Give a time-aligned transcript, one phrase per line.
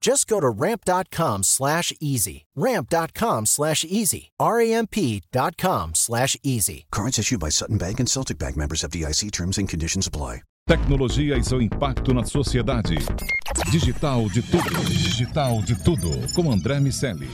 [0.00, 2.46] Just go to ramp.com slash easy.
[2.54, 4.30] Ramp.com slash easy.
[4.38, 6.86] R-A-M-P.com slash easy.
[6.90, 10.42] Cards issued by Sutton Bank and Celtic Bank members of DIC terms and conditions apply.
[10.68, 12.98] Tecnologia e seu impacto na sociedade.
[13.72, 14.84] Digital de tudo.
[14.84, 16.10] Digital de tudo.
[16.34, 17.26] Com André Miceli.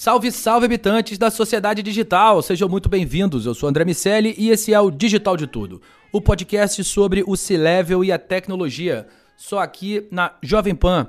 [0.00, 3.46] Salve, salve habitantes da sociedade digital, sejam muito bem-vindos.
[3.46, 5.82] Eu sou André Miceli e esse é o Digital de Tudo,
[6.12, 11.08] o podcast sobre o C-Level e a tecnologia, só aqui na Jovem Pan.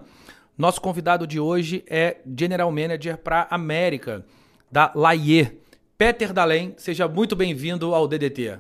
[0.58, 4.26] Nosso convidado de hoje é General Manager para América,
[4.72, 5.60] da Laie.
[5.96, 8.58] Peter Dalém, seja muito bem-vindo ao DDT.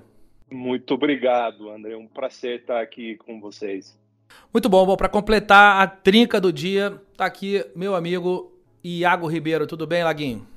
[0.52, 1.98] Muito obrigado, André.
[1.98, 3.98] Um prazer estar aqui com vocês.
[4.54, 4.86] Muito bom.
[4.86, 9.68] Bom, para completar a trinca do dia, tá aqui meu amigo Iago Ribeiro.
[9.68, 10.48] Tudo bem, Laguinho?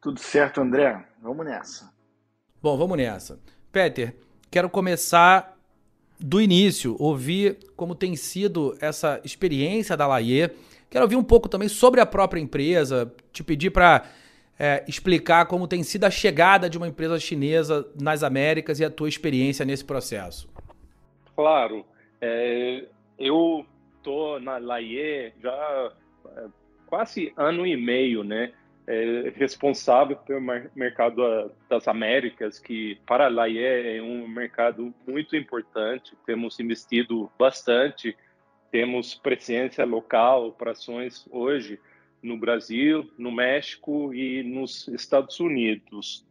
[0.00, 1.04] Tudo certo, André.
[1.20, 1.92] Vamos nessa.
[2.60, 3.40] Bom, vamos nessa.
[3.70, 4.16] Peter,
[4.50, 5.56] quero começar
[6.18, 10.50] do início, ouvir como tem sido essa experiência da Laie.
[10.88, 14.04] Quero ouvir um pouco também sobre a própria empresa, te pedir para
[14.58, 18.90] é, explicar como tem sido a chegada de uma empresa chinesa nas Américas e a
[18.90, 20.48] tua experiência nesse processo.
[21.34, 21.84] Claro.
[22.20, 22.84] É,
[23.18, 25.92] eu estou na Laie já
[26.36, 26.46] é,
[26.92, 28.52] quase ano e meio, né?
[28.86, 30.42] É, responsável pelo
[30.76, 36.12] mercado das Américas, que para a Laie é um mercado muito importante.
[36.26, 38.14] Temos investido bastante,
[38.70, 41.80] temos presença local, operações hoje
[42.22, 46.26] no Brasil, no México e nos Estados Unidos.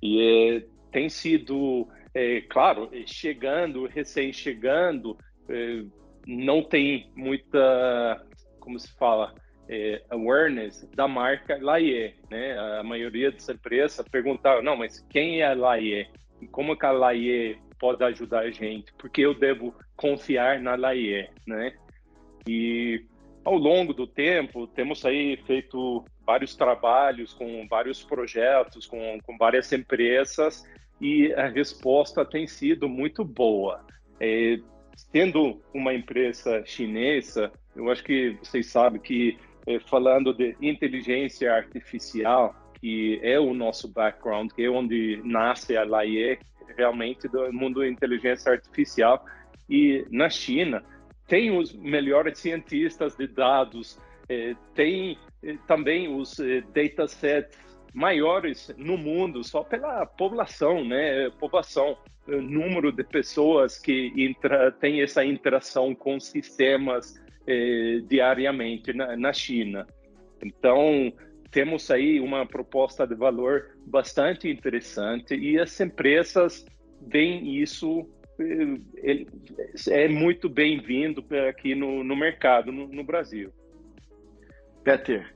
[0.00, 5.82] E é, tem sido, é, claro, chegando, recém-chegando, é,
[6.24, 8.24] não tem muita,
[8.60, 9.34] como se fala,
[9.68, 12.58] é, awareness da marca Laie, né?
[12.78, 16.08] A maioria das empresas perguntava, não, mas quem é a Laie?
[16.50, 18.92] Como que a Laie pode ajudar a gente?
[18.98, 21.74] Porque eu devo confiar na Laie, né?
[22.46, 23.04] E
[23.44, 29.70] ao longo do tempo, temos aí feito vários trabalhos com vários projetos, com, com várias
[29.72, 30.64] empresas,
[31.00, 33.84] e a resposta tem sido muito boa.
[34.20, 34.58] É,
[34.96, 39.38] sendo uma empresa chinesa, eu acho que vocês sabem que
[39.86, 46.38] falando de inteligência artificial, que é o nosso background, que é onde nasce a LAIE,
[46.76, 49.24] realmente do mundo inteligência artificial.
[49.68, 50.84] E na China,
[51.26, 53.98] tem os melhores cientistas de dados,
[54.28, 56.36] é, tem é, também os
[56.74, 57.58] datasets
[57.94, 61.30] maiores no mundo, só pela população, né?
[61.38, 61.96] População,
[62.26, 67.14] número de pessoas que entra, tem essa interação com sistemas
[67.46, 69.86] eh, diariamente na, na China.
[70.42, 71.12] Então,
[71.50, 76.64] temos aí uma proposta de valor bastante interessante e as empresas
[77.00, 78.08] veem isso
[78.40, 79.26] eh,
[79.88, 83.52] é muito bem-vindo aqui no, no mercado no, no, Brasil.
[84.82, 85.32] Peter,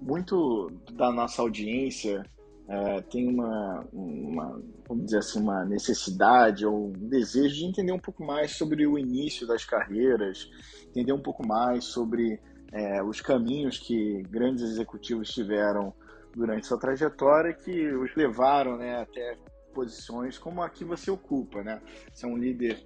[0.00, 2.22] muito da nossa audiência
[2.66, 7.98] é, tem uma, uma, vamos dizer assim, uma necessidade ou um desejo de entender um
[7.98, 10.50] pouco mais sobre o início das carreiras,
[10.88, 12.40] entender um pouco mais sobre
[12.72, 15.92] é, os caminhos que grandes executivos tiveram
[16.34, 19.36] durante sua trajetória que os levaram né, até
[19.74, 21.62] posições como a que você ocupa.
[21.62, 21.80] Né?
[22.12, 22.82] Você é um líder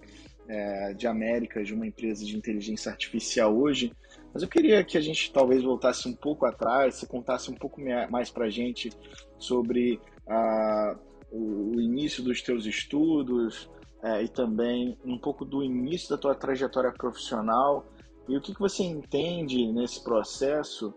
[0.49, 3.93] é, de Américas de uma empresa de inteligência artificial hoje,
[4.33, 7.81] mas eu queria que a gente talvez voltasse um pouco atrás, você contasse um pouco
[8.11, 8.91] mais para a gente
[9.39, 10.97] sobre ah,
[11.31, 13.71] o, início dos teus estudos
[14.03, 17.87] é, e também um pouco do início da tua trajetória profissional.
[18.29, 20.95] E o que, que você entende nesse processo,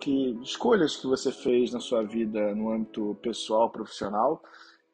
[0.00, 4.42] que escolhas que você fez na sua vida no âmbito pessoal, profissional,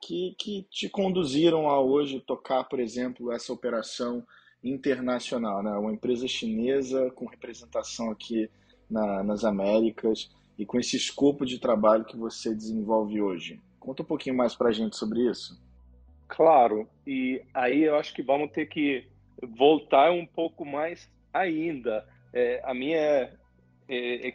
[0.00, 4.24] que, que te conduziram a hoje tocar, por exemplo, essa operação
[4.62, 5.70] internacional, né?
[5.72, 8.50] uma empresa chinesa com representação aqui
[8.90, 13.60] na, nas Américas e com esse escopo de trabalho que você desenvolve hoje.
[13.78, 15.60] Conta um pouquinho mais para a gente sobre isso.
[16.26, 19.06] Claro, e aí eu acho que vamos ter que
[19.56, 22.06] voltar um pouco mais ainda.
[22.32, 23.32] É, a minha
[23.88, 24.32] é,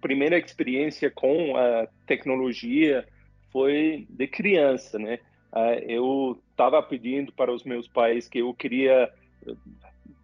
[0.00, 3.06] primeira experiência com a tecnologia
[3.50, 5.18] foi de criança, né?
[5.50, 9.12] Ah, eu estava pedindo para os meus pais que eu queria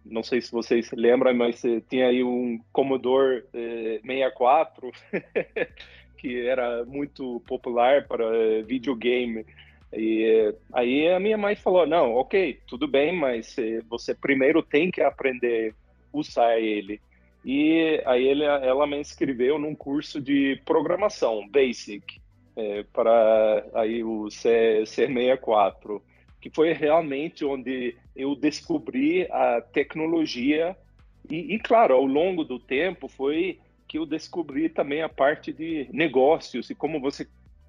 [0.09, 4.91] não sei se vocês lembram, mas eh, tinha aí um Commodore eh, 64
[6.17, 9.45] que era muito popular para eh, videogame.
[9.93, 13.55] E eh, aí a minha mãe falou: não, ok, tudo bem, mas
[13.87, 15.73] você primeiro tem que aprender
[16.13, 16.99] a usar ele.
[17.45, 22.19] E aí ele, ela me inscreveu num curso de programação basic
[22.91, 26.01] para aí o C, C64
[26.39, 30.75] que foi realmente onde eu descobri a tecnologia
[31.29, 35.87] e, e, claro, ao longo do tempo foi que eu descobri também a parte de
[35.91, 37.27] negócios e como você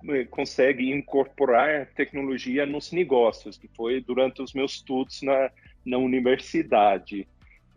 [0.08, 5.50] eh, consegue incorporar tecnologia nos negócios, que foi durante os meus estudos na,
[5.84, 7.26] na universidade.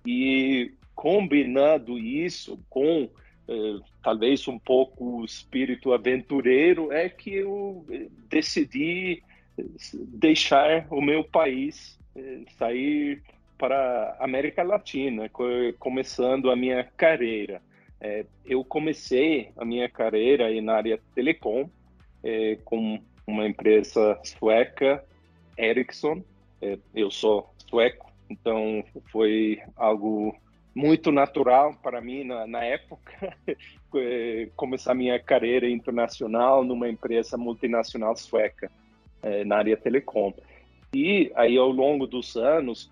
[0.06, 3.10] E combinando isso com
[3.48, 9.24] eh, talvez um pouco o espírito aventureiro, é que eu eh, decidi
[9.58, 13.22] deixar o meu país eh, sair
[13.58, 15.30] para a América Latina,
[15.80, 17.62] começando a minha carreira.
[18.02, 21.70] Eh, eu comecei a minha carreira na área telecom
[22.24, 25.04] eh, com uma empresa sueca,
[25.58, 26.24] Ericsson.
[26.96, 30.36] Eu sou sueco, então foi algo
[30.74, 33.38] muito natural para mim na, na época
[34.56, 38.72] começar minha carreira internacional numa empresa multinacional sueca
[39.24, 40.34] é, na área telecom.
[40.94, 42.92] E aí, ao longo dos anos,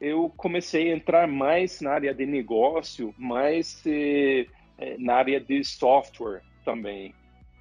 [0.00, 4.46] eu comecei a entrar mais na área de negócio, mais eh,
[4.78, 7.14] eh, na área de software também.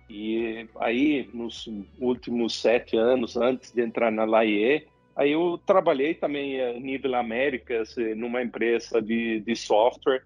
[0.10, 1.70] E aí, nos
[2.00, 7.96] últimos sete anos, antes de entrar na LAIE, aí eu trabalhei também a nível Américas,
[8.16, 10.24] numa empresa de, de software,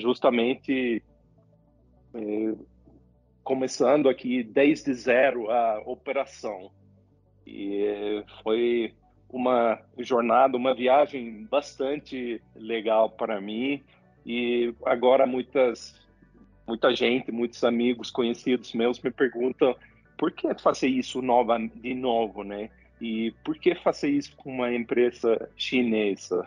[0.00, 1.02] justamente
[3.42, 6.70] começando aqui desde zero a operação.
[7.48, 8.94] E foi
[9.30, 13.82] uma jornada, uma viagem bastante legal para mim.
[14.24, 15.98] E agora muitas
[16.66, 19.74] muita gente, muitos amigos, conhecidos meus me perguntam
[20.18, 22.68] por que fazer isso nova, de novo, né?
[23.00, 26.46] E por que fazer isso com uma empresa chinesa?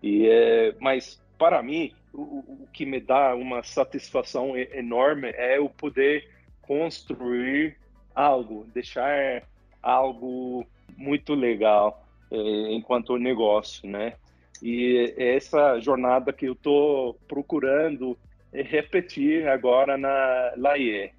[0.00, 5.68] E é, mas para mim o, o que me dá uma satisfação enorme é o
[5.68, 6.28] poder
[6.62, 7.76] construir
[8.14, 9.42] algo, deixar
[9.82, 10.66] algo
[10.96, 14.14] muito legal é, enquanto negócio, né?
[14.62, 18.18] E essa jornada que eu estou procurando
[18.52, 21.12] repetir agora na Laie.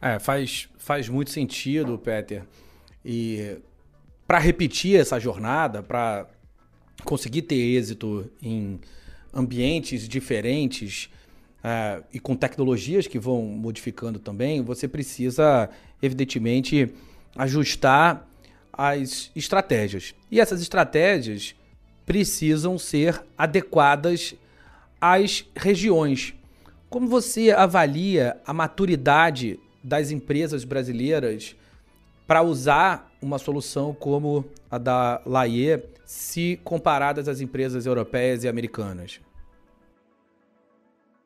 [0.00, 2.42] É, faz, faz muito sentido, Peter.
[3.04, 3.58] E
[4.26, 6.26] para repetir essa jornada, para
[7.04, 8.80] conseguir ter êxito em
[9.32, 11.10] ambientes diferentes
[11.58, 15.70] uh, e com tecnologias que vão modificando também, você precisa,
[16.02, 16.92] evidentemente,
[17.38, 18.28] ajustar
[18.72, 20.14] as estratégias.
[20.30, 21.54] E essas estratégias
[22.04, 24.34] precisam ser adequadas
[25.00, 26.34] às regiões.
[26.90, 31.54] Como você avalia a maturidade das empresas brasileiras
[32.26, 39.20] para usar uma solução como a da Laie, se comparadas às empresas europeias e americanas?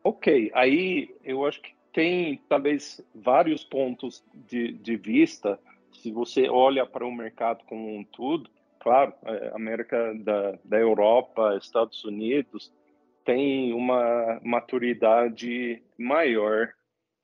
[0.04, 5.58] Ok, aí eu acho que tem talvez vários pontos de, de vista
[6.02, 11.56] se você olha para o mercado como um todo, claro, é, América da, da Europa,
[11.56, 12.72] Estados Unidos,
[13.24, 16.70] tem uma maturidade maior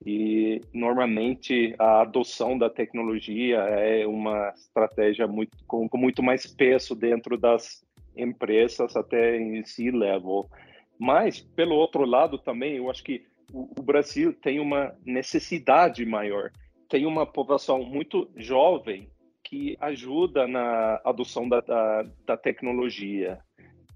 [0.05, 6.95] e normalmente a adoção da tecnologia é uma estratégia muito, com, com muito mais peso
[6.95, 10.49] dentro das empresas, até em C-level.
[10.97, 16.49] Mas, pelo outro lado também, eu acho que o, o Brasil tem uma necessidade maior
[16.89, 19.07] tem uma população muito jovem
[19.43, 23.39] que ajuda na adoção da, da, da tecnologia.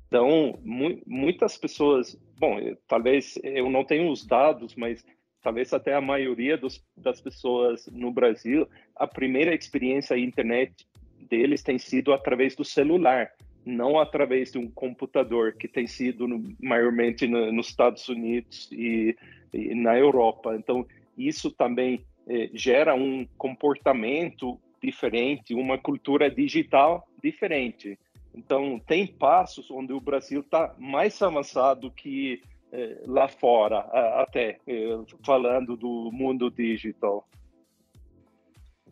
[0.07, 2.57] Então, mu muitas pessoas, bom,
[2.88, 5.03] talvez eu não tenho os dados, mas
[5.41, 10.88] talvez até a maioria dos, das pessoas no Brasil, a primeira experiência internet
[11.27, 13.31] deles tem sido através do celular,
[13.65, 19.15] não através de um computador, que tem sido no, maiormente no, nos Estados Unidos e,
[19.51, 20.55] e na Europa.
[20.55, 20.85] Então,
[21.17, 27.98] isso também eh, gera um comportamento diferente, uma cultura digital diferente.
[28.36, 33.80] Então, tem passos onde o Brasil está mais avançado que é, lá fora,
[34.20, 37.27] até é, falando do mundo digital.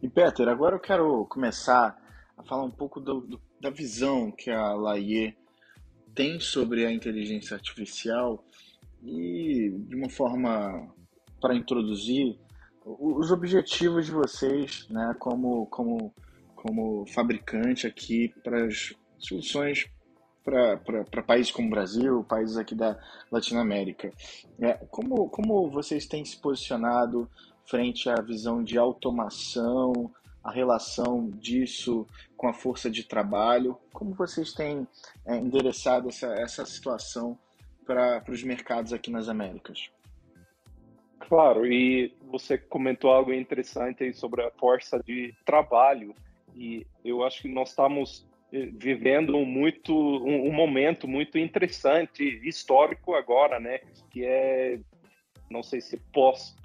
[0.01, 1.99] E Peter, agora eu quero começar
[2.37, 5.35] a falar um pouco do, do, da visão que a Laie
[6.13, 8.43] tem sobre a inteligência artificial
[9.03, 10.93] e de uma forma
[11.39, 12.37] para introduzir
[12.85, 16.13] os objetivos de vocês, né, como como
[16.55, 19.89] como fabricante aqui para as soluções
[20.43, 22.99] para países como o Brasil, países aqui da
[23.31, 24.11] Latinoamérica.
[24.59, 27.29] É, como, como vocês têm se posicionado
[27.65, 30.11] frente à visão de automação,
[30.43, 33.77] a relação disso com a força de trabalho?
[33.93, 34.87] Como vocês têm
[35.25, 37.37] é, endereçado essa, essa situação
[37.85, 39.91] para os mercados aqui nas Américas?
[41.19, 46.15] Claro, e você comentou algo interessante sobre a força de trabalho,
[46.55, 53.13] e eu acho que nós estamos eh, vivendo muito um, um momento muito interessante histórico
[53.13, 53.79] agora, né?
[54.09, 54.79] Que é
[55.49, 56.55] não sei se pós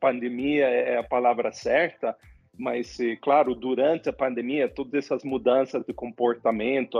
[0.00, 2.16] pandemia é a palavra certa,
[2.58, 6.98] mas eh, claro durante a pandemia todas essas mudanças de comportamento,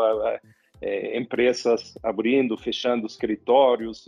[0.81, 4.07] é, empresas abrindo, fechando escritórios,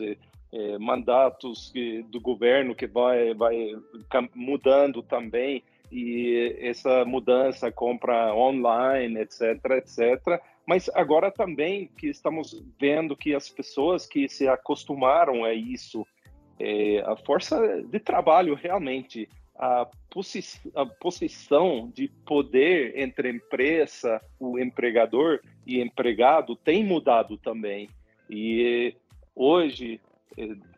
[0.52, 1.72] é, mandatos
[2.08, 3.74] do governo que vai vai
[4.34, 10.40] mudando também e essa mudança, compra online, etc, etc.
[10.66, 16.06] Mas agora também que estamos vendo que as pessoas que se acostumaram a isso,
[16.58, 19.86] é, a força de trabalho realmente, a,
[20.74, 27.88] a posição de poder entre a empresa, o empregador e empregado tem mudado também.
[28.30, 28.96] E
[29.36, 30.00] hoje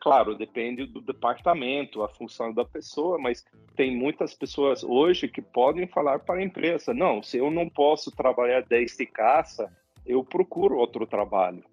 [0.00, 3.44] claro, depende do departamento, a função da pessoa, mas
[3.76, 8.10] tem muitas pessoas hoje que podem falar para a empresa: não, se eu não posso
[8.10, 9.70] trabalhar desde casa,
[10.06, 11.64] eu procuro outro trabalho.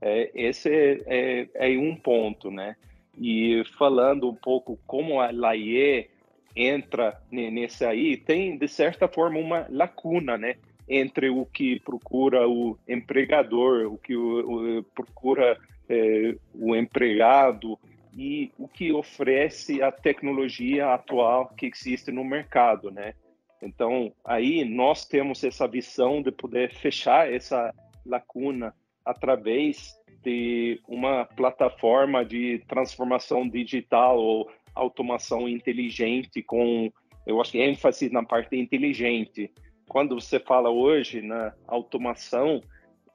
[0.00, 2.76] É, esse é, é, é, um ponto, né?
[3.18, 6.08] E falando um pouco como a LAIE
[6.56, 10.56] entra nesse aí, tem de certa forma uma lacuna, né?
[10.88, 15.58] Entre o que procura o empregador, o que o, o procura
[15.90, 17.76] é, o empregado
[18.16, 23.14] e o que oferece a tecnologia atual que existe no mercado, né?
[23.60, 27.74] Então, aí nós temos essa visão de poder fechar essa
[28.06, 36.90] lacuna através de uma plataforma de transformação digital ou automação inteligente com,
[37.26, 39.50] eu acho que ênfase na parte inteligente.
[39.88, 42.62] Quando você fala hoje na automação,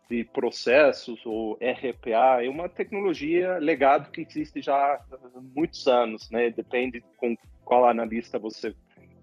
[0.10, 5.02] de processos, ou RPA, é uma tecnologia legado que existe já há
[5.56, 6.50] muitos anos, né?
[6.52, 8.76] Depende com qual analista você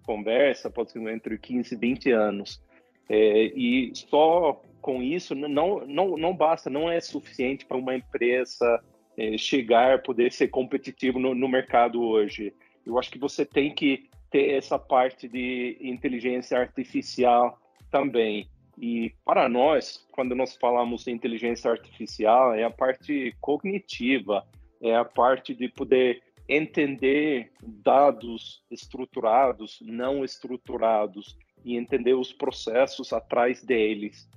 [0.04, 2.62] conversa, pode ser entre 15 e 20 anos.
[3.08, 8.82] É, e só com isso não, não, não basta, não é suficiente para uma empresa
[9.16, 12.52] é, chegar, poder ser competitivo no, no mercado hoje.
[12.84, 17.58] Eu acho que você tem que ter essa parte de inteligência artificial
[17.90, 18.48] também.
[18.78, 24.46] E para nós, quando nós falamos de inteligência artificial, é a parte cognitiva,
[24.80, 33.62] é a parte de poder entender dados estruturados, não estruturados, e entender os processos atrás
[33.62, 34.28] deles.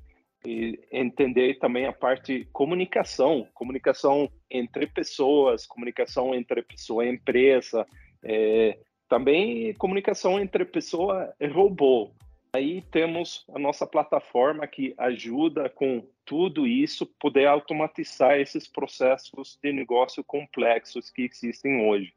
[0.45, 7.85] E entender também a parte comunicação, comunicação entre pessoas, comunicação entre pessoa e empresa,
[8.23, 8.77] é,
[9.09, 12.11] também comunicação entre pessoa e robô.
[12.55, 19.73] Aí temos a nossa plataforma que ajuda com tudo isso, poder automatizar esses processos de
[19.73, 22.13] negócio complexos que existem hoje.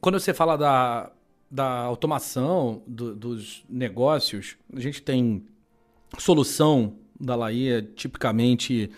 [0.00, 1.12] Quando você fala da,
[1.50, 5.44] da automação do, dos negócios, a gente tem
[6.16, 8.90] solução da Laia tipicamente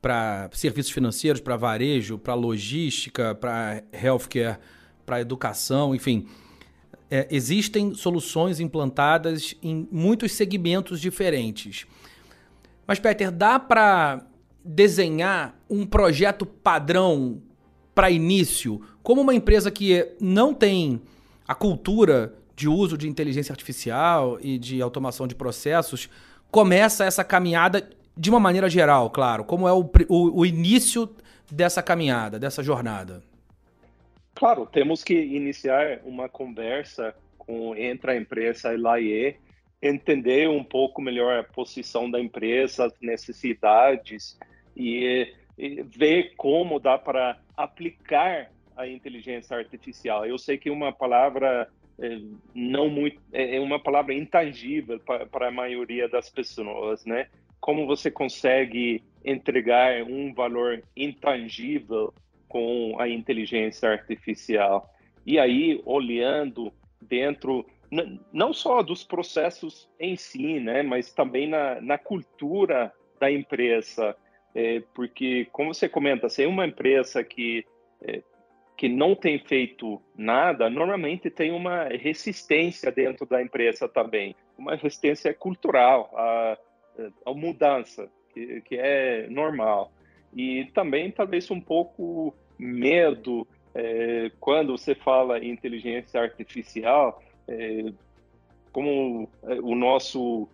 [0.00, 4.58] para serviços financeiros, para varejo, para logística, para healthcare,
[5.04, 6.26] para educação, enfim
[7.10, 11.86] é, existem soluções implantadas em muitos segmentos diferentes.
[12.86, 14.26] Mas, Peter, dá para
[14.64, 17.42] desenhar um projeto padrão
[17.94, 21.00] para início, como uma empresa que não tem
[21.46, 26.08] a cultura de uso de inteligência artificial e de automação de processos,
[26.50, 31.08] começa essa caminhada de uma maneira geral, claro, como é o, o, o início
[31.50, 33.22] dessa caminhada, dessa jornada?
[34.34, 39.36] Claro, temos que iniciar uma conversa com, entre a empresa e a LAE,
[39.80, 44.38] entender um pouco melhor a posição da empresa, as necessidades
[44.76, 50.26] e, e ver como dá para aplicar a inteligência artificial.
[50.26, 51.68] Eu sei que uma palavra
[52.00, 52.18] é,
[52.52, 54.98] não muito é, é uma palavra intangível
[55.30, 57.28] para a maioria das pessoas, né?
[57.60, 62.12] Como você consegue entregar um valor intangível
[62.54, 64.88] com a inteligência artificial.
[65.26, 67.66] E aí, olhando dentro,
[68.32, 74.16] não só dos processos em si, né, mas também na, na cultura da empresa.
[74.54, 77.66] É, porque, como você comenta, se é uma empresa que,
[78.00, 78.22] é,
[78.76, 85.34] que não tem feito nada, normalmente tem uma resistência dentro da empresa também, uma resistência
[85.34, 86.56] cultural à,
[87.26, 89.90] à mudança, que, que é normal.
[90.36, 97.92] E também, talvez, um pouco medo é, quando você fala em inteligência artificial, é,
[98.72, 100.48] como é, o nosso,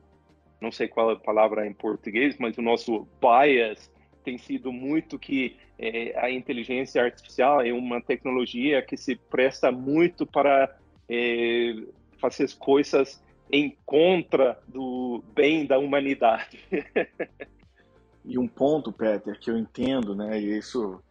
[0.60, 3.90] não sei qual é a palavra em português, mas o nosso bias
[4.24, 10.26] tem sido muito que é, a inteligência artificial é uma tecnologia que se presta muito
[10.26, 10.76] para
[11.08, 11.74] é,
[12.18, 16.58] fazer as coisas em contra do bem da humanidade.
[18.24, 21.02] e um ponto, Peter, que eu entendo, né, e isso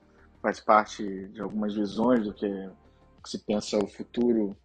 [0.42, 2.48] faz parte de algumas visões do que,
[3.24, 4.56] que se pensa o futuro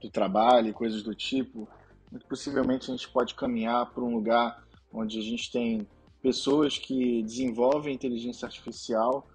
[0.00, 1.68] do trabalho e coisas do tipo,
[2.10, 5.86] muito possivelmente a gente pode caminhar para um lugar onde a gente tem
[6.22, 9.26] pessoas que desenvolvem inteligência artificial,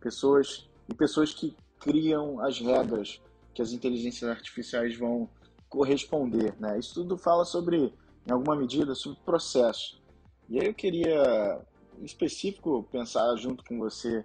[0.00, 3.20] pessoas e pessoas que criam as regras
[3.56, 5.28] que as inteligências artificiais vão
[5.66, 6.78] corresponder, né?
[6.78, 7.90] Isso tudo fala sobre,
[8.26, 9.98] em alguma medida, sobre processo.
[10.46, 11.58] E aí eu queria,
[11.98, 14.22] em específico, pensar junto com você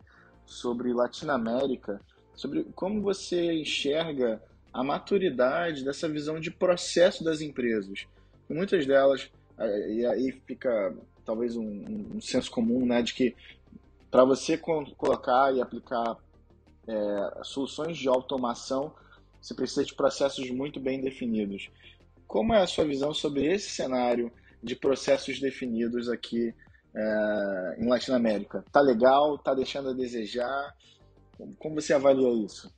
[0.51, 2.01] sobre Latinoamérica,
[2.35, 4.41] sobre como você enxerga
[4.73, 8.05] a maturidade dessa visão de processo das empresas.
[8.49, 9.29] Muitas delas,
[9.89, 10.93] e aí fica
[11.25, 13.35] talvez um, um senso comum, né, de que
[14.09, 16.17] para você colocar e aplicar
[16.85, 18.93] é, soluções de automação,
[19.41, 21.69] você precisa de processos muito bem definidos.
[22.27, 24.31] Como é a sua visão sobre esse cenário
[24.61, 26.53] de processos definidos aqui
[26.95, 28.63] é, em Latinoamérica?
[28.71, 29.37] Tá legal?
[29.37, 30.75] Tá deixando a desejar?
[31.57, 32.71] Como você avalia isso?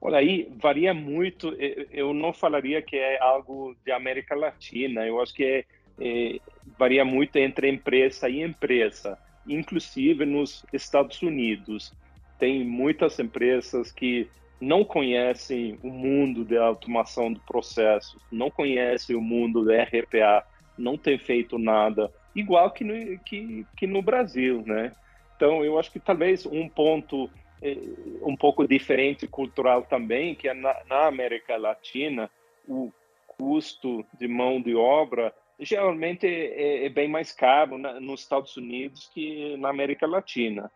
[0.00, 1.48] Olha aí, varia muito.
[1.90, 5.06] Eu não falaria que é algo de América Latina.
[5.06, 5.64] Eu acho que é,
[5.98, 6.38] é,
[6.78, 9.18] varia muito entre empresa e empresa.
[9.46, 11.92] Inclusive nos Estados Unidos,
[12.38, 14.28] tem muitas empresas que
[14.60, 20.44] não conhecem o mundo da automação de processos, não conhecem o mundo da RPA,
[20.76, 24.92] não tem feito nada igual que no, que, que no Brasil, né?
[25.36, 27.30] Então, eu acho que talvez um ponto
[27.62, 27.76] eh,
[28.22, 32.30] um pouco diferente cultural também, que é na, na América Latina,
[32.66, 32.92] o
[33.26, 39.08] custo de mão de obra geralmente é, é bem mais caro na, nos Estados Unidos
[39.12, 40.70] que na América Latina.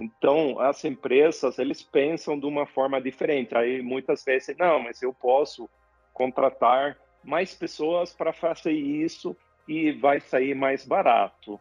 [0.00, 3.56] Então, as empresas, eles pensam de uma forma diferente.
[3.56, 5.68] Aí, muitas vezes, não, mas eu posso
[6.12, 9.36] contratar mais pessoas para fazer isso
[9.68, 11.60] e vai sair mais barato.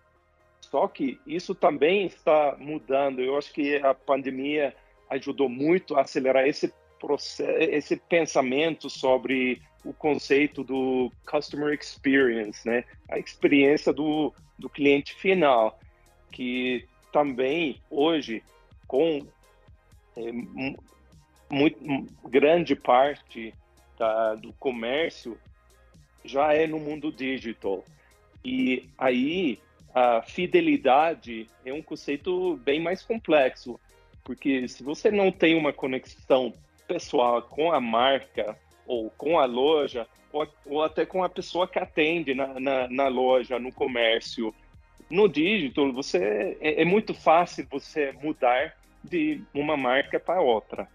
[0.62, 3.22] Só que isso também está mudando.
[3.22, 4.76] Eu acho que a pandemia
[5.10, 12.84] ajudou muito a acelerar esse processo, esse pensamento sobre o conceito do customer experience, né?
[13.10, 15.80] A experiência do, do cliente final,
[16.32, 18.44] que também hoje
[18.88, 19.26] com
[20.18, 20.32] é,
[21.50, 21.80] muito
[22.28, 23.54] grande parte
[23.98, 25.38] da, do comércio
[26.24, 27.84] já é no mundo digital.
[28.48, 29.60] E aí
[29.94, 33.78] a fidelidade é um conceito bem mais complexo,
[34.24, 36.54] porque se você não tem uma conexão
[36.88, 41.78] pessoal com a marca ou com a loja, ou, ou até com a pessoa que
[41.78, 44.56] atende na, na, na loja, no comércio,
[45.10, 50.88] no digital, você é, é, muito fácil você mudar de uma marca para outra.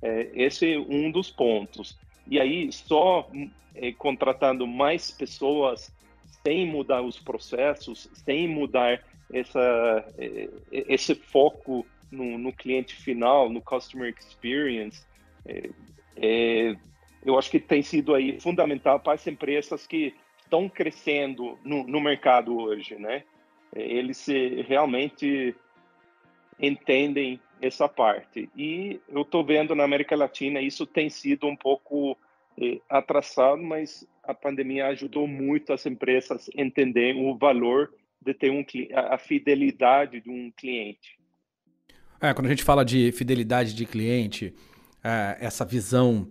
[0.00, 1.98] É, esse é um dos pontos.
[2.26, 3.28] E aí, só
[3.74, 5.94] é, contratando mais pessoas
[6.44, 13.50] sem mudar os processos, sem mudar essa, é, é, esse foco no, no cliente final,
[13.50, 15.04] no customer experience,
[15.44, 15.70] é,
[16.16, 16.76] é,
[17.24, 22.00] eu acho que tem sido aí fundamental para as empresas que estão crescendo no, no
[22.00, 23.24] mercado hoje, né?
[23.74, 24.24] É, eles
[24.66, 25.54] realmente
[26.58, 28.48] entendem essa parte.
[28.56, 32.16] E eu estou vendo na América Latina isso tem sido um pouco
[32.88, 38.64] atrasado, mas a pandemia ajudou muito as empresas a entenderem o valor de ter um
[38.92, 41.16] a fidelidade de um cliente.
[42.20, 44.54] É, quando a gente fala de fidelidade de cliente,
[45.04, 46.28] é, essa visão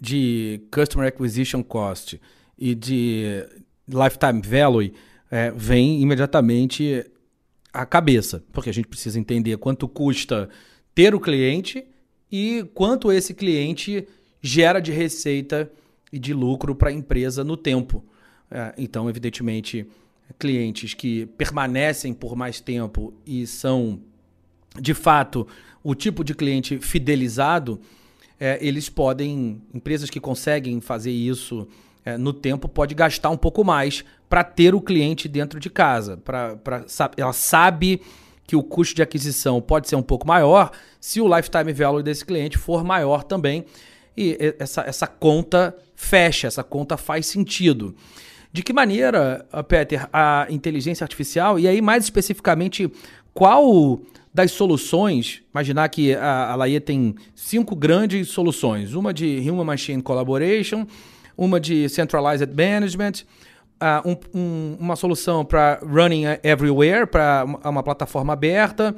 [0.00, 2.20] de Customer Acquisition Cost
[2.58, 3.46] e de
[3.88, 4.92] Lifetime Value
[5.30, 7.04] é, vem imediatamente
[7.72, 10.48] à cabeça, porque a gente precisa entender quanto custa
[10.94, 11.86] ter o cliente
[12.30, 14.06] e quanto esse cliente
[14.42, 15.70] gera de receita
[16.12, 18.04] e de lucro para a empresa no tempo.
[18.50, 19.86] É, então, evidentemente,
[20.38, 24.00] clientes que permanecem por mais tempo e são
[24.80, 25.46] de fato,
[25.82, 27.80] o tipo de cliente fidelizado,
[28.38, 31.66] é, eles podem, empresas que conseguem fazer isso
[32.04, 36.16] é, no tempo, pode gastar um pouco mais para ter o cliente dentro de casa.
[36.18, 36.84] Pra, pra,
[37.16, 38.00] ela sabe
[38.46, 42.24] que o custo de aquisição pode ser um pouco maior se o lifetime value desse
[42.24, 43.64] cliente for maior também.
[44.16, 47.94] E essa, essa conta fecha, essa conta faz sentido.
[48.52, 52.90] De que maneira, Peter, a inteligência artificial, e aí mais especificamente,
[53.34, 54.00] qual
[54.32, 60.02] das soluções, imaginar que a, a Laie tem cinco grandes soluções, uma de Human Machine
[60.02, 60.86] Collaboration,
[61.36, 63.24] uma de Centralized Management,
[63.80, 68.94] uh, um, um, uma solução para Running Everywhere, para uma, uma plataforma aberta,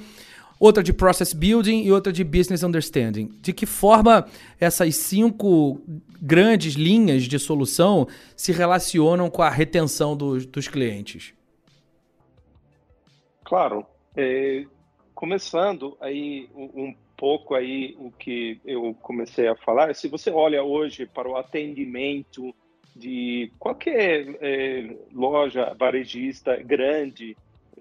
[0.59, 3.31] outra de Process Building e outra de Business Understanding.
[3.40, 4.27] De que forma
[4.61, 5.81] essas cinco
[6.21, 11.33] grandes linhas de solução se relacionam com a retenção dos, dos clientes?
[13.44, 13.87] Claro.
[14.16, 14.64] É,
[15.14, 21.07] começando aí um pouco aí o que eu comecei a falar, se você olha hoje
[21.07, 22.55] para o atendimento
[22.94, 27.37] de qualquer é, loja varejista grande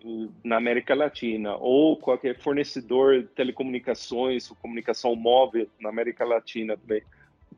[0.08, 7.04] eh, na América Latina ou qualquer fornecedor de telecomunicações comunicação móvel na América Latina também,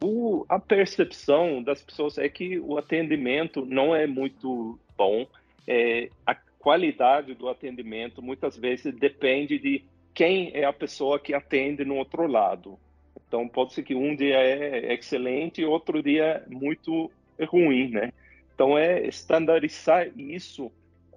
[0.02, 5.28] o, a percepção das pessoas é que o atendimento não é muito bom,
[5.68, 9.84] é, a qualidade do atendimento muitas vezes depende de
[10.14, 12.78] quem é a pessoa que atende no outro lado.
[13.28, 17.12] Então, pode ser que um dia é excelente e outro dia é muito
[17.48, 18.12] ruim, né?
[18.54, 20.72] Então, é estandarizar isso,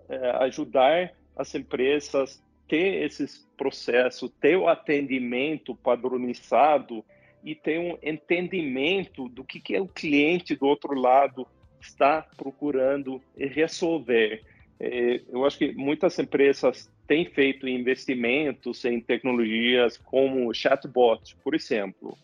[0.09, 7.05] é, ajudar as empresas ter esses processos, ter o atendimento padronizado
[7.45, 11.47] e ter um entendimento do que, que é o cliente do outro lado
[11.81, 14.43] está procurando resolver.
[14.79, 22.17] É, eu acho que muitas empresas têm feito investimentos em tecnologias como chatbot, por exemplo.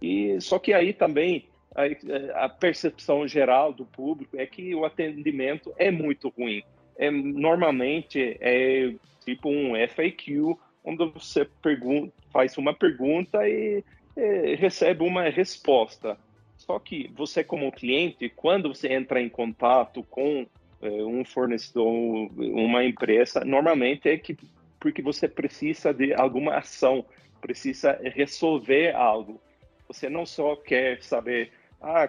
[0.00, 5.72] E só que aí também a, a, percepção geral do público é que o atendimento
[5.76, 6.62] é muito ruim.
[7.00, 8.92] É, normalmente é
[9.24, 13.82] tipo um FAQ, onde você pergunta, faz uma pergunta e
[14.14, 16.18] é, recebe uma resposta.
[16.58, 20.46] Só que você, como cliente, quando você entra em contato com
[20.82, 21.88] é, um fornecedor,
[22.36, 24.36] uma empresa, normalmente é que
[24.78, 27.04] porque você precisa de alguma ação,
[27.40, 29.40] precisa resolver algo.
[29.88, 32.08] Você não só quer saber ah,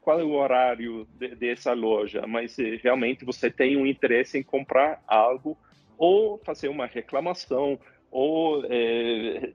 [0.00, 4.42] qual é o horário de, dessa loja, mas eh, realmente você tem um interesse em
[4.42, 5.58] comprar algo
[5.96, 7.78] ou fazer uma reclamação
[8.10, 9.52] ou é,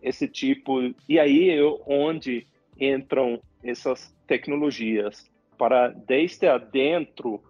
[0.00, 0.94] esse tipo.
[1.08, 2.46] E aí é onde
[2.78, 7.42] entram essas tecnologias para desde adentro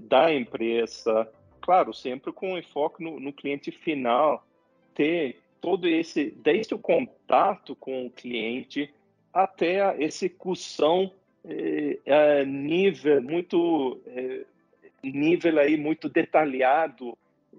[0.00, 1.28] da empresa,
[1.60, 4.46] claro, sempre com enfoque no, no cliente final,
[4.94, 8.92] ter todo esse, desde o contato com o cliente
[9.34, 11.10] até a execução
[11.44, 14.44] eh, a nível muito eh,
[15.02, 17.18] nível aí muito detalhado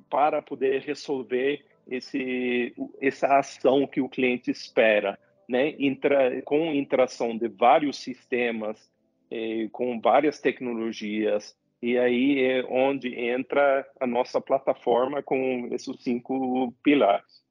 [0.09, 5.75] para poder resolver esse essa ação que o cliente espera, né?
[5.77, 8.89] Intra, com interação de vários sistemas,
[9.29, 16.73] eh, com várias tecnologias, e aí é onde entra a nossa plataforma com esses cinco
[16.81, 17.43] pilares.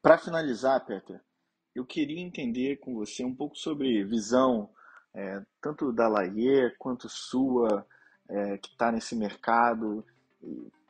[0.00, 1.20] Para finalizar, Peter,
[1.76, 4.68] eu queria entender com você um pouco sobre visão,
[5.14, 7.86] é, tanto da Laie quanto sua,
[8.28, 10.04] é, que está nesse mercado,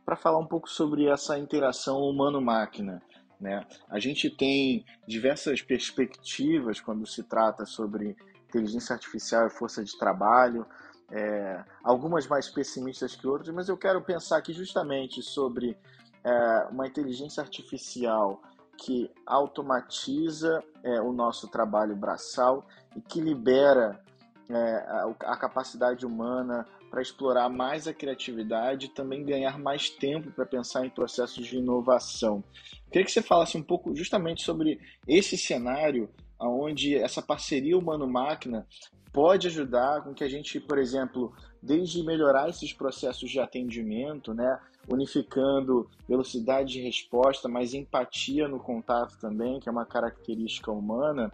[0.05, 3.03] para falar um pouco sobre essa interação humano-máquina.
[3.41, 3.67] Né?
[3.89, 8.17] A gente tem diversas perspectivas quando se trata sobre
[8.49, 10.65] inteligência artificial e força de trabalho
[11.11, 15.77] é, algumas mais pessimistas que outras, mas eu quero pensar aqui justamente sobre
[16.25, 18.43] é, uma inteligência artificial
[18.79, 24.01] que automatiza é, o nosso trabalho braçal e que libera
[24.49, 30.31] é, a, a, capacidade humana para explorar mais a criatividade e também ganhar mais tempo
[30.31, 32.45] para pensar em processos de inovação.
[32.87, 36.09] Eu queria que você falasse um pouco justamente sobre esse cenário
[36.39, 38.67] onde essa parceria humano-máquina
[39.13, 44.61] pode ajudar com que a gente, por exemplo, desde melhorar esses processos de atendimento, né,
[44.89, 51.33] unificando velocidade de resposta, mas empatia no contato também, que é uma característica humana,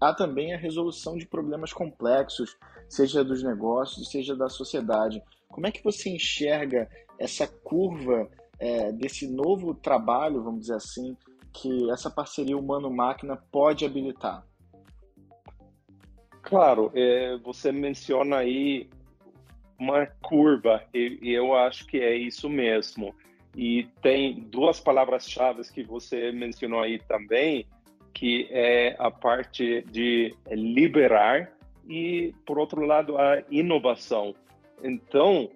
[0.00, 2.56] há também a resolução de problemas complexos,
[2.88, 5.22] seja dos negócios, seja da sociedade.
[5.48, 11.16] Como é que você enxerga essa curva é, desse novo trabalho, vamos dizer assim,
[11.52, 14.46] que essa parceria humano-máquina pode habilitar?
[16.42, 18.88] Claro, é, você menciona aí
[19.78, 23.14] uma curva, e, eu acho que é isso mesmo.
[23.56, 27.66] E tem duas palavras-chave que você mencionou aí também,
[28.12, 31.52] que é a parte de liberar
[31.88, 34.34] e, por outro lado, a inovação.
[34.82, 35.50] Então,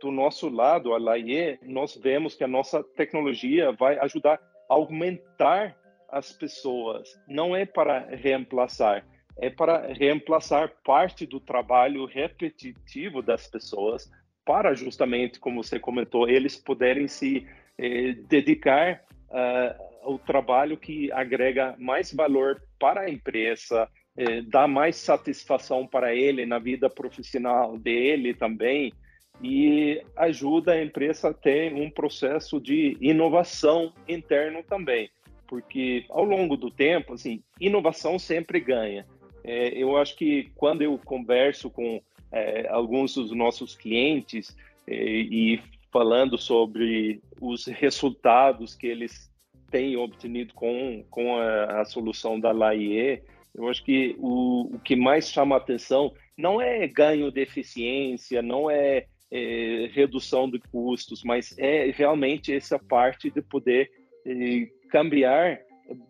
[0.00, 5.76] do nosso lado, a LAIE, nós vemos que a nossa tecnologia vai ajudar a aumentar
[6.08, 7.18] as pessoas.
[7.26, 9.06] Não é para reemplaçar,
[9.38, 14.10] é para reemplaçar parte do trabalho repetitivo das pessoas
[14.44, 17.46] para justamente, como você comentou, eles poderem se
[17.78, 24.96] eh, dedicar uh, ao trabalho que agrega mais valor para a empresa, eh, dá mais
[24.96, 28.92] satisfação para ele na vida profissional dele também
[29.40, 35.08] e ajuda a empresa a ter um processo de inovação interno também,
[35.46, 39.06] porque ao longo do tempo, assim, inovação sempre ganha.
[39.44, 42.00] É, eu acho que quando eu converso com
[42.30, 45.60] é, alguns dos nossos clientes é, e
[45.92, 49.30] falando sobre os resultados que eles
[49.70, 53.22] têm obtido com, com a, a solução da LAIE,
[53.54, 58.70] eu acho que o, o que mais chama atenção não é ganho de eficiência, não
[58.70, 63.90] é, é redução de custos, mas é realmente essa parte de poder
[64.26, 65.60] é, cambiar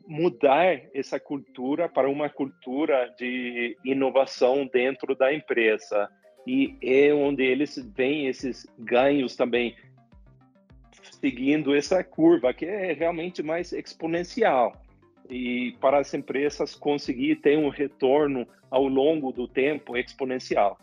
[0.07, 6.09] mudar essa cultura para uma cultura de inovação dentro da empresa.
[6.47, 9.77] E é onde eles veem esses ganhos também,
[11.21, 14.73] seguindo essa curva, que é realmente mais exponencial.
[15.31, 20.79] E para as empresas conseguir ter um retorno ao longo do tempo exponencial.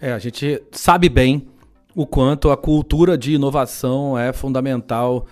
[0.00, 1.46] É, a gente sabe bem
[1.94, 5.26] o quanto a cultura de inovação é fundamental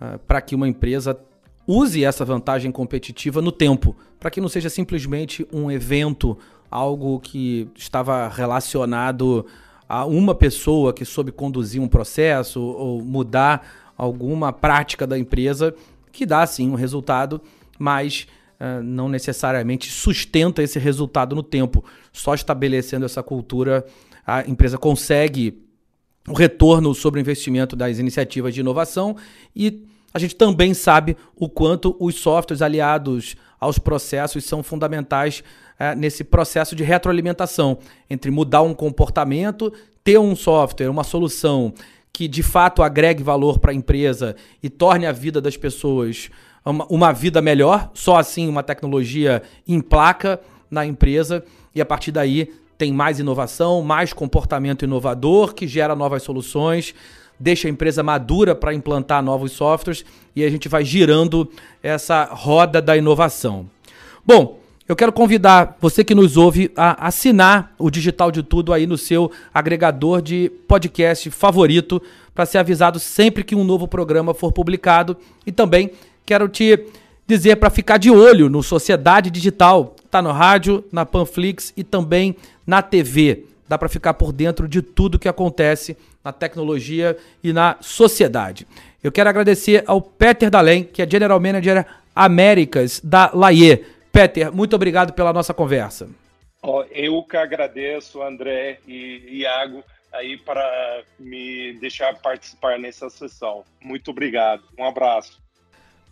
[0.00, 1.18] uh, para que uma empresa
[1.66, 6.38] use essa vantagem competitiva no tempo, para que não seja simplesmente um evento,
[6.70, 9.46] algo que estava relacionado
[9.88, 15.74] a uma pessoa que soube conduzir um processo ou mudar alguma prática da empresa,
[16.10, 17.40] que dá sim um resultado,
[17.78, 18.26] mas
[18.58, 21.84] uh, não necessariamente sustenta esse resultado no tempo.
[22.12, 23.84] Só estabelecendo essa cultura,
[24.26, 25.62] a empresa consegue
[26.28, 29.16] o retorno sobre o investimento das iniciativas de inovação
[29.54, 35.42] e a gente também sabe o quanto os softwares aliados aos processos são fundamentais
[35.78, 37.78] é, nesse processo de retroalimentação
[38.10, 39.72] entre mudar um comportamento,
[40.04, 41.72] ter um software, uma solução
[42.12, 46.28] que de fato agregue valor para a empresa e torne a vida das pessoas
[46.64, 47.90] uma, uma vida melhor.
[47.94, 51.44] Só assim uma tecnologia emplaca na empresa
[51.74, 56.94] e a partir daí tem mais inovação, mais comportamento inovador que gera novas soluções
[57.42, 61.50] deixa a empresa madura para implantar novos softwares e a gente vai girando
[61.82, 63.66] essa roda da inovação.
[64.24, 68.86] Bom, eu quero convidar você que nos ouve a assinar o Digital de Tudo aí
[68.86, 72.00] no seu agregador de podcast favorito
[72.32, 75.90] para ser avisado sempre que um novo programa for publicado e também
[76.24, 76.86] quero te
[77.26, 82.36] dizer para ficar de olho no Sociedade Digital, tá no rádio, na Panflix e também
[82.64, 83.51] na TV.
[83.72, 88.66] Dá para ficar por dentro de tudo que acontece na tecnologia e na sociedade.
[89.02, 93.82] Eu quero agradecer ao Peter Dalém, que é General Manager Américas da Laie.
[94.12, 96.06] Peter, muito obrigado pela nossa conversa.
[96.90, 99.82] Eu que agradeço, André e Iago,
[100.12, 103.64] aí para me deixar participar nessa sessão.
[103.80, 104.62] Muito obrigado.
[104.78, 105.40] Um abraço.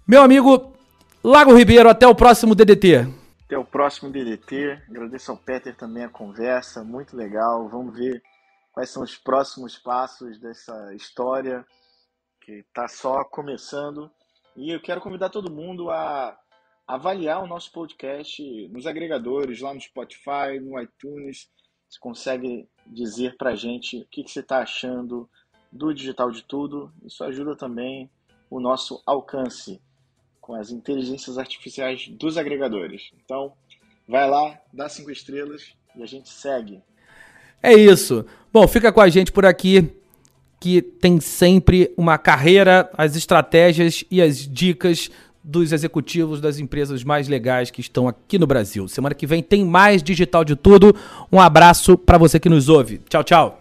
[0.09, 0.73] Meu amigo
[1.23, 3.20] Lago Ribeiro, até o próximo DDT.
[3.51, 4.81] Até o próximo DDT.
[4.89, 7.69] Agradeço ao Peter também a conversa, muito legal.
[7.69, 8.23] Vamos ver
[8.71, 11.67] quais são os próximos passos dessa história
[12.41, 14.09] que está só começando.
[14.55, 16.39] E eu quero convidar todo mundo a
[16.87, 21.51] avaliar o nosso podcast nos agregadores, lá no Spotify, no iTunes.
[21.89, 25.29] Você consegue dizer para a gente o que, que você está achando
[25.73, 26.95] do Digital de Tudo.
[27.05, 28.09] Isso ajuda também
[28.49, 29.83] o nosso alcance
[30.51, 33.13] com as inteligências artificiais dos agregadores.
[33.25, 33.53] Então,
[34.09, 35.63] vai lá, dá cinco estrelas
[35.95, 36.81] e a gente segue.
[37.63, 38.27] É isso.
[38.53, 39.89] Bom, fica com a gente por aqui,
[40.59, 45.09] que tem sempre uma carreira, as estratégias e as dicas
[45.43, 48.89] dos executivos das empresas mais legais que estão aqui no Brasil.
[48.89, 50.93] Semana que vem tem mais digital de tudo.
[51.31, 53.01] Um abraço para você que nos ouve.
[53.09, 53.60] Tchau, tchau.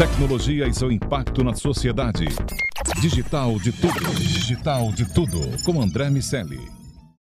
[0.00, 2.24] Tecnologia e seu impacto na sociedade.
[3.02, 4.14] Digital de tudo.
[4.14, 5.38] Digital de tudo.
[5.62, 6.79] Com André Miscelli.